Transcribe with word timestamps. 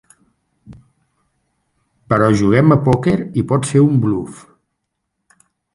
Però 2.13 2.31
juguem 2.41 2.75
a 2.77 2.81
pòquer 2.89 3.17
i 3.43 3.47
pot 3.53 3.73
ser 3.75 3.87
un 3.91 4.05
bluf. 4.07 4.43